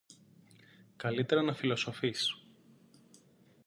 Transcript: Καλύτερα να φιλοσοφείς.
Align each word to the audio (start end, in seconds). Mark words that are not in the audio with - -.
Καλύτερα 0.95 1.41
να 1.41 1.53
φιλοσοφείς. 1.53 2.43